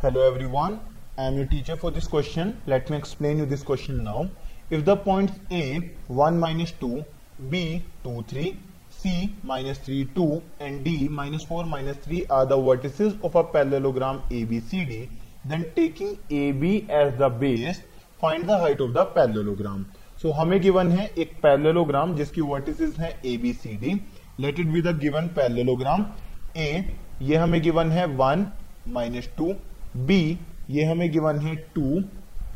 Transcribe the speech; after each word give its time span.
Hello 0.00 0.24
everyone, 0.24 0.78
I 1.18 1.24
am 1.24 1.34
your 1.34 1.46
teacher 1.46 1.74
for 1.74 1.90
this 1.90 2.06
question. 2.06 2.56
Let 2.68 2.88
me 2.88 2.96
explain 2.96 3.38
you 3.38 3.46
this 3.46 3.64
question 3.64 4.04
now. 4.04 4.30
If 4.70 4.84
the 4.84 4.94
points 4.94 5.32
A 5.50 5.90
1 6.06 6.38
minus 6.38 6.70
2, 6.82 7.04
B 7.50 7.82
2 8.04 8.24
3, 8.28 8.56
C 8.90 9.34
minus 9.42 9.78
3 9.78 10.04
2 10.14 10.40
and 10.60 10.84
D 10.84 11.08
minus 11.08 11.42
4 11.42 11.64
minus 11.64 11.96
3 11.96 12.26
are 12.30 12.46
the 12.46 12.56
vertices 12.56 13.16
of 13.24 13.34
a 13.34 13.42
parallelogram 13.42 14.22
ABCD, 14.30 15.08
then 15.44 15.66
taking 15.74 16.16
AB 16.30 16.86
as 16.88 17.18
the 17.18 17.28
base, 17.28 17.80
find 18.20 18.48
the 18.48 18.56
height 18.56 18.78
of 18.78 18.92
the 18.92 19.04
parallelogram. 19.16 19.84
So 20.16 20.32
हमें 20.32 20.60
given 20.60 20.92
है 20.92 21.10
एक 21.18 21.32
parallelogram 21.42 22.14
जिसकी 22.16 22.40
vertices 22.52 22.96
हैं 22.98 23.10
ABCD. 23.32 23.98
Let 24.38 24.62
it 24.64 24.72
be 24.76 24.86
the 24.88 24.94
given 25.04 25.34
parallelogram. 25.40 26.06
A 26.56 26.70
ये 27.30 27.36
हमें 27.36 27.60
given 27.62 27.90
है 27.92 28.06
1 28.18 28.46
minus 28.92 29.28
to 29.38 29.54
be 29.96 30.38
ये 30.70 30.84
हमें 30.84 31.10
गिवन 31.12 31.38
है 31.38 31.54
टू 31.74 32.00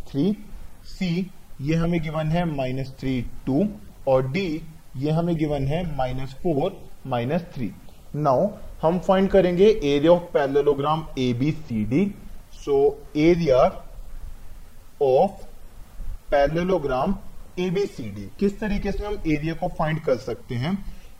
थ्री 0.08 0.32
सी 0.86 1.30
ये 1.60 1.74
हमें 1.74 2.00
गिवन 2.02 2.28
है 2.28 2.44
माइनस 2.44 2.92
थ्री 3.00 3.20
टू 3.46 3.66
और 4.08 4.30
डी 4.32 4.46
ये 4.96 5.10
हमें 5.10 5.36
गिवन 5.36 5.66
है 5.66 5.84
minus 5.96 6.34
four 6.42 6.76
minus 7.06 7.42
three 7.54 7.70
now 8.16 8.48
हम 8.82 8.98
फाइंड 8.98 9.28
करेंगे 9.30 9.66
area 9.84 10.12
of 10.12 10.22
parallelogram 10.32 11.06
A 11.18 11.32
B 11.32 11.50
C 11.52 11.84
D 11.84 12.04
so 12.64 12.76
area 13.16 13.58
of 15.02 15.44
parallelogram 16.30 17.16
A 17.58 17.70
B 17.70 17.86
C 17.86 18.02
D 18.10 18.28
किस 18.40 18.58
तरीके 18.60 18.92
से 18.92 19.06
हम 19.06 19.22
एरिया 19.26 19.54
को 19.54 19.68
फाइंड 19.78 20.00
कर 20.00 20.16
सकते 20.16 20.54
हैं? 20.54 20.78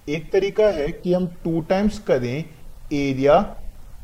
एक 0.08 0.30
तरीका 0.32 0.66
है 0.66 0.88
कि 0.88 1.12
हम 1.14 1.26
टू 1.44 1.60
टाइम्स 1.60 1.98
करें 1.98 2.44
area 2.92 3.40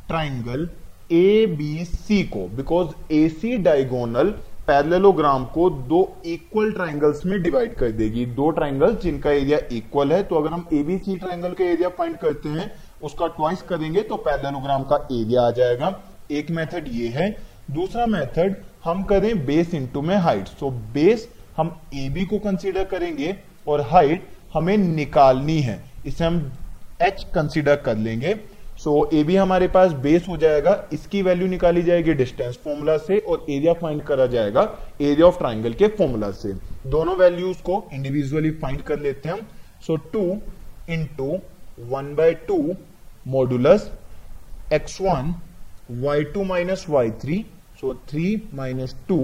triangle 0.09 0.69
A 1.11 1.47
B 1.49 1.85
C 1.85 2.23
को 2.25 2.47
because 2.57 2.89
A 3.13 3.29
C 3.31 3.57
diagonal 3.59 4.31
parallelogram 4.67 5.45
को 5.45 5.69
दो 5.71 6.01
इक्वल 6.27 6.73
ट्राइंगल्स 6.73 7.25
में 7.27 7.41
डिवाइड 7.43 7.75
कर 7.75 7.91
देगी। 7.93 8.25
दो 8.27 8.51
ट्राइंगल्स 8.51 9.01
जिनका 9.03 9.31
एरिया 9.31 9.59
इक्वल 9.73 10.13
है 10.13 10.23
तो 10.23 10.37
अगर 10.37 10.53
हम 10.53 10.67
एबीसी 10.73 11.17
ट्राइंगल 11.17 11.53
का 11.53 11.65
एरिया 11.65 11.89
फाइंड 11.89 12.17
करते 12.17 12.49
हैं, 12.49 12.71
उसका 13.03 13.27
ट्वाइस 13.27 13.63
करेंगे 13.63 14.01
तो 14.03 14.17
पैरेललोग्राम 14.19 14.83
का 14.83 14.97
एरिया 15.13 15.43
आ 15.43 15.51
जाएगा। 15.51 15.99
एक 16.31 16.51
मेथड 16.51 16.89
ये 16.93 17.09
है। 17.09 17.31
दूसरा 17.71 18.07
मेथड 18.07 18.55
हम 18.85 19.03
करें 19.05 19.47
बेस 19.47 19.75
इंटू 19.75 20.03
में 20.03 20.17
हाइट 20.17 20.49
सो 20.49 20.71
बेस 20.95 21.29
हम 21.57 21.75
ए 21.95 22.09
बी 22.09 22.25
को 22.25 22.39
कंसीडर 22.41 22.85
करेंगे 22.85 23.35
और 23.69 23.81
हाइट 23.91 24.29
हमें 24.55 24.77
निकालनी 24.77 25.59
है। 25.61 25.83
इसे 26.07 26.25
हम 26.25 26.41
एच 27.03 27.27
कंसीडर 27.35 27.77
कर 27.79 27.97
लेंगे। 27.97 28.35
सो 28.79 29.09
ए 29.13 29.23
बी 29.25 29.37
हमारे 29.37 29.67
पास 29.69 29.93
बेस 30.03 30.27
हो 30.29 30.37
जाएगा, 30.37 30.73
इसकी 30.93 31.23
वैल्यू 31.23 31.47
निकाली 31.49 31.83
जाएगी 31.83 32.15
डिस्टेंस 32.15 32.59
फॉर्मूला 32.65 32.97
से 32.99 33.19
और 33.19 33.47
एरिया 33.51 33.73
फाइंड 33.75 34.03
करा 34.03 34.27
जाएगा 34.27 34.63
एरिया 35.01 35.27
ऑफ़ 35.27 35.39
ट्राइंगल 35.39 35.73
के 35.75 35.89
फॉर्मूला 35.99 36.31
से। 36.33 36.53
दोनों 36.87 37.17
वैल्यूज़ 37.17 37.63
को 37.63 37.83
इंडिविजुअली 37.93 38.51
फाइंड 38.61 38.83
कर 38.83 38.99
लेते 39.01 39.29
हैं 39.29 39.37
हम। 39.37 39.47
So 39.87 39.97
two 40.13 40.23
into 41.19 41.39
one 41.89 42.15
by 42.15 42.35
two 42.49 42.59
modulus 43.27 43.91
X 44.73 45.01
one 45.01 45.35
Y 46.03 46.25
two 46.25 46.45
minus 46.45 46.85
Y 46.89 47.11
three 47.23 47.45
so 47.81 47.93
three 48.11 48.35
minus 48.55 48.95
two 49.09 49.19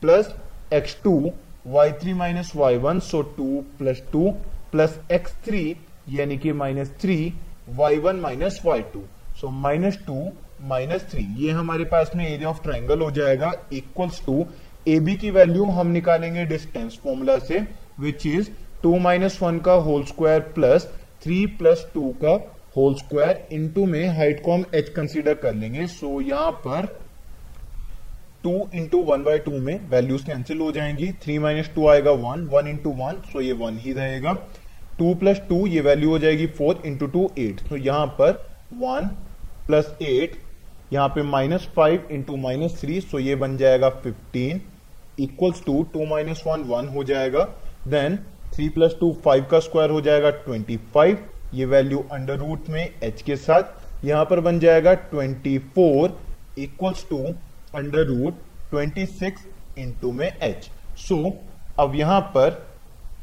plus 0.00 0.34
X 0.72 0.96
two 1.04 1.30
Y 1.66 1.92
three 2.02 2.12
minus 2.14 2.52
Y 2.56 2.76
one 2.78 3.00
so 3.00 3.22
two 3.36 3.64
plus 3.78 4.02
two 4.12 4.30
plus 4.72 4.98
X 5.12 5.34
three 5.44 5.64
यानी 6.10 6.38
कि 6.38 6.52
minus 6.52 6.90
three 7.00 7.16
Y 7.68 7.98
one 7.98 8.16
minus 8.16 8.60
Y 8.64 8.82
two 8.94 9.02
so 9.40 9.50
minus 9.50 9.98
two 10.06 10.30
minus 10.68 11.06
three 11.10 11.26
ये 11.44 11.50
हमारे 11.50 11.84
पास 11.84 12.10
में 12.16 12.26
area 12.26 12.48
of 12.48 12.62
triangle 12.62 13.00
हो 13.00 13.10
जाएगा 13.10 13.52
equals 13.72 14.24
to 14.26 14.44
A 14.88 14.98
B 15.00 15.14
की 15.16 15.30
value 15.30 15.64
हम 15.70 15.90
निकालेंगे 15.90 16.44
डिस्टेंस 16.46 16.98
फॉर्मूला 17.04 17.38
से 17.38 17.60
which 18.00 18.26
is 18.26 18.50
two 18.82 18.98
minus 18.98 19.38
one 19.42 19.58
का 19.58 19.72
whole 19.86 20.04
square 20.04 20.40
plus 20.54 20.86
three 21.22 21.44
plus 21.58 21.86
two 21.94 22.10
का 22.24 22.32
होल 22.76 22.94
स्क्वायर 22.94 23.48
इंटू 23.52 23.84
में 23.86 24.08
हाइट 24.08 24.42
को 24.44 24.52
हम 24.52 24.64
एच 24.74 24.88
कंसिडर 24.88 25.34
कर 25.34 25.54
लेंगे. 25.54 25.86
सो 25.86 26.06
so, 26.06 26.28
यहाँ 26.28 26.50
पर 26.66 26.86
two 28.44 28.52
into 28.74 28.98
one 29.02 29.22
by 29.24 29.38
two 29.38 29.58
में 29.58 29.88
वैल्यूज़ 29.90 30.24
कैंसिल 30.26 30.58
हो 30.58 30.70
जाएँगी. 30.72 31.10
थ्री 31.22 31.38
माइनस 31.38 31.70
टू 31.74 31.86
आएगा 31.88 32.10
one 32.10 32.46
one 32.52 32.68
into 32.68 32.90
one 32.90 33.20
so 33.32 33.40
ये 33.40 33.52
वन 33.52 33.78
ही 33.78 33.92
रहेगा. 33.92 34.32
टू 34.98 35.14
प्लस 35.14 35.40
टू 35.48 35.66
ये 35.66 35.80
वैल्यू 35.80 36.10
हो 36.10 36.18
जाएगी 36.18 36.46
फोर 36.48 36.82
इंटू 36.86 37.06
टू 37.06 37.30
एट। 37.38 37.60
तो 37.68 37.76
यहाँ 37.76 38.06
पर 38.20 38.32
वन 38.74 39.08
प्लस 39.66 39.96
एट, 40.02 40.36
यहाँ 40.92 41.08
पे 41.08 41.22
minus 41.22 41.68
five 41.76 42.08
into 42.12 42.36
minus 42.38 42.80
three 42.80 43.00
so 43.00 43.18
ये 43.18 43.34
बन 43.36 43.56
जाएगा 43.56 43.88
fifteen 44.02 44.60
equals 45.20 45.62
to 45.64 45.82
two 45.92 46.06
minus 46.06 46.42
one 46.46 46.62
one 46.68 46.88
हो 46.88 47.04
जाएगा। 47.04 47.44
Then 47.88 48.16
three 48.54 48.68
plus 48.68 48.96
two 49.00 49.12
five 49.24 49.44
का 49.50 49.58
स्क्वायर 49.60 49.90
हो 49.90 50.00
जाएगा 50.00 50.30
ट्वेंटी 50.30 50.76
फाइव, 50.94 51.18
ये 51.54 51.64
वैल्यू 51.66 52.04
अंडर 52.12 52.36
रूट 52.38 52.68
में 52.68 52.82
एच 53.02 53.22
के 53.22 53.36
साथ। 53.38 54.04
यहाँ 54.04 54.24
पर 54.24 54.40
बन 54.40 54.58
जाएगा 54.60 54.94
twenty 54.94 55.58
four 55.74 56.18
equals 56.58 57.06
to 57.10 57.18
under 57.74 58.04
root 58.06 58.34
twenty 58.70 59.06
six 59.06 59.46
into 59.78 60.12
में 60.12 60.26
एच 60.26 60.70
सो 60.98 61.16
अब 61.80 61.94
यहाँ 61.94 62.20
पर 62.36 62.50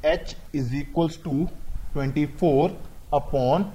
h 0.06 0.36
is 0.56 0.74
equals 0.74 1.16
to 1.24 1.32
24 1.96 2.70
upon 3.14 3.66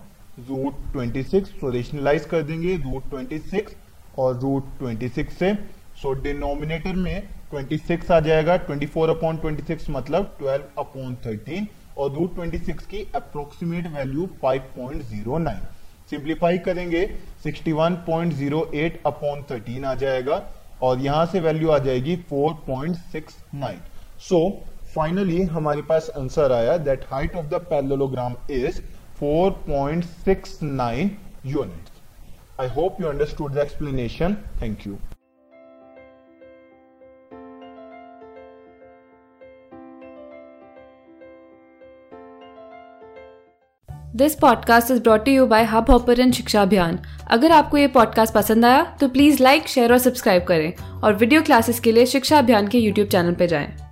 root 0.49 0.75
26 0.97 1.47
so 1.61 1.71
rationalize 1.71 2.25
कर 2.25 2.43
देंगे 2.43 2.77
रूट 2.77 3.15
26 3.15 3.75
और 4.19 4.39
रूट 4.41 4.65
26 4.83 5.31
से। 5.31 5.55
सो 5.55 6.15
so, 6.15 6.23
डिनोमिनेटर 6.23 6.97
में 6.97 7.29
26 7.55 8.11
आ 8.11 8.21
जाएगा। 8.21 8.57
24 8.67 9.11
अपॉन 9.11 9.39
26 9.45 9.91
मतलब 9.91 10.37
12 10.39 10.63
अपॉन 10.79 11.17
13 11.27 11.67
और 11.99 12.13
रूट 12.15 12.39
26 12.39 12.83
की 12.87 13.07
अप्रोक्सीमेट 13.15 13.87
वैल्यू 13.87 14.29
5.09 14.45 15.57
सिंप्लीफाई 16.11 16.59
करेंगे 16.59 17.07
61.08 17.47 18.99
अपॉन 19.07 19.43
13 19.51 19.85
आ 19.85 19.95
जाएगा 19.95 20.43
और 20.83 21.01
यहाँ 21.01 21.27
से 21.27 21.41
वैल्यू 21.41 21.71
आ 21.71 21.79
जाएगी 21.79 22.17
4.69 22.33 23.75
सो 24.29 24.41
फाइनली 24.95 25.43
हमारे 25.43 25.83
पास 25.83 26.11
आंसर 26.19 26.53
आया 26.53 26.77
that 26.89 27.05
height 27.11 27.37
of 27.37 27.47
the 27.47 27.61
parallelogram 27.71 28.35
is 28.51 28.81
4.69 29.23 31.11
units 31.47 31.93
I 32.61 32.69
hope 32.69 33.01
you 33.01 33.07
understood 33.09 33.53
the 33.53 33.59
explanation 33.59 34.37
thank 34.63 34.87
you 34.87 34.97
this 44.17 44.35
podcast 44.35 44.91
is 44.91 45.01
brought 45.03 45.29
you 45.29 45.47
by 45.47 45.65
Hub 45.65 45.91
Hopper 45.91 46.31
Shiksha 46.33 46.63
Abhiyan 46.63 46.99
अगर 47.31 47.53
आपको 47.53 47.77
ये 47.79 47.87
पॉडकास्ट 47.87 48.35
पसंद 48.35 48.65
आया 48.65 48.85
तो 49.01 49.09
प्लीज़ 49.09 49.43
लाइक 49.43 49.69
शेयर 49.69 49.93
और 49.93 49.99
सब्सक्राइब 49.99 50.45
करें 50.45 51.01
और 51.01 51.15
वीडियो 51.15 51.43
क्लासेस 51.43 51.81
के 51.81 51.93
लिए 51.93 52.07
शिक्षा 52.07 52.39
अभियान 52.39 52.69
के 52.69 52.79
यूट्यूब 52.79 53.09
चैनल 53.09 53.35
पर 53.35 53.47
जाएँ। 53.47 53.84